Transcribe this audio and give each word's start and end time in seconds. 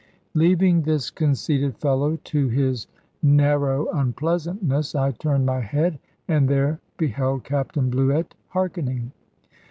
Leaving 0.33 0.81
this 0.81 1.11
conceited 1.11 1.77
fellow 1.77 2.15
to 2.23 2.47
his 2.49 2.87
narrow 3.21 3.87
unpleasantness, 3.91 4.95
I 4.95 5.11
turned 5.11 5.45
my 5.45 5.59
head, 5.61 5.99
and 6.27 6.49
there 6.49 6.79
beheld 6.97 7.43
Captain 7.43 7.91
Bluett 7.91 8.33
harkening. 8.47 9.11